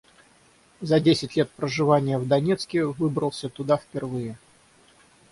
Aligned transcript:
За 0.81 0.99
десять 0.99 1.35
лет 1.35 1.51
проживания 1.51 2.17
в 2.17 2.27
Донецке 2.27 2.85
выбрался 2.85 3.49
туда 3.49 3.77
впервые. 3.77 4.35